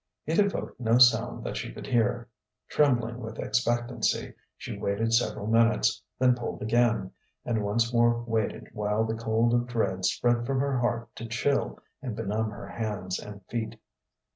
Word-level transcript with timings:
It 0.25 0.39
evoked 0.39 0.79
no 0.79 0.97
sound 0.97 1.43
that 1.43 1.57
she 1.57 1.71
could 1.71 1.85
hear. 1.85 2.27
Trembling 2.69 3.19
with 3.19 3.37
expectancy, 3.37 4.33
she 4.57 4.75
waited 4.75 5.13
several 5.13 5.45
minutes, 5.45 6.01
then 6.17 6.33
pulled 6.33 6.63
again, 6.63 7.11
and 7.45 7.63
once 7.63 7.93
more 7.93 8.23
waited 8.23 8.69
while 8.73 9.03
the 9.03 9.13
cold 9.13 9.53
of 9.53 9.67
dread 9.67 10.03
spread 10.05 10.47
from 10.47 10.59
her 10.59 10.79
heart 10.79 11.15
to 11.17 11.27
chill 11.27 11.77
and 12.01 12.15
benumb 12.15 12.49
her 12.49 12.67
hands 12.69 13.19
and 13.19 13.45
feet. 13.45 13.79